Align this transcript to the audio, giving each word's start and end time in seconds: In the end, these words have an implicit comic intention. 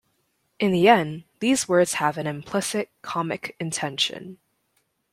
In 0.59 0.71
the 0.71 0.87
end, 0.87 1.25
these 1.41 1.67
words 1.67 1.93
have 1.93 2.17
an 2.17 2.25
implicit 2.25 2.89
comic 3.03 3.55
intention. 3.59 4.39